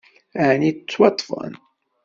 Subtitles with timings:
[0.47, 1.53] Ɛni ttwaṭṭfen?